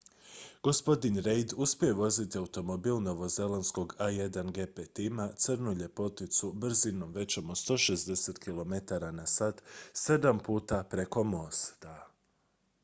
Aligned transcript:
gospodin 0.65 1.17
reid 1.25 1.51
uspio 1.65 1.87
je 1.87 1.95
voziti 1.99 2.37
automobil 2.37 3.01
novozelandskog 3.07 3.93
a1gp 4.05 4.87
tima 4.93 5.27
crnu 5.35 5.73
ljepoticu 5.73 6.51
brzinom 6.53 7.11
većom 7.13 7.49
od 7.49 7.55
160 7.55 8.39
km/h 8.45 9.51
sedam 9.93 10.39
puta 10.39 10.83
preko 10.83 11.23
mosta 11.23 12.07